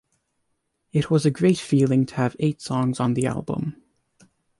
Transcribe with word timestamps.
It 0.91 1.11
was 1.11 1.27
a 1.27 1.29
great 1.29 1.59
feeling 1.59 2.07
to 2.07 2.15
have 2.15 2.35
eight 2.39 2.59
songs 2.59 2.99
on 2.99 3.13
the 3.13 3.27
album. 3.27 3.79